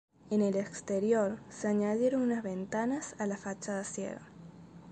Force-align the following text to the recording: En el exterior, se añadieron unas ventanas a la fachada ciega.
En 0.31 0.41
el 0.41 0.55
exterior, 0.55 1.37
se 1.51 1.67
añadieron 1.67 2.23
unas 2.23 2.41
ventanas 2.41 3.15
a 3.19 3.27
la 3.27 3.37
fachada 3.37 3.83
ciega. 3.83 4.27